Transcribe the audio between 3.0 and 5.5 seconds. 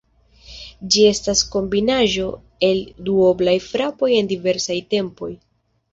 duoblaj frapoj en diversaj tempoj.